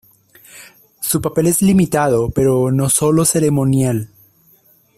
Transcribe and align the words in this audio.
Su 0.99 1.21
papel 1.21 1.45
es 1.45 1.61
limitado, 1.61 2.31
pero 2.31 2.71
no 2.71 2.89
solo 2.89 3.23
ceremonial. 3.23 4.09